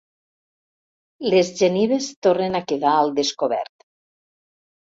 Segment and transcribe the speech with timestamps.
[1.33, 3.89] Les genives tornen a quedar al descobert.